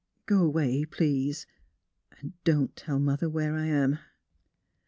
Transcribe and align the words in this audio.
''Go 0.25 0.39
away, 0.41 0.83
please; 0.85 1.45
and— 2.09 2.19
and 2.21 2.43
don't 2.43 2.75
tell 2.75 2.97
Mother 2.97 3.29
where 3.29 3.53
I 3.55 3.67
am." 3.67 3.99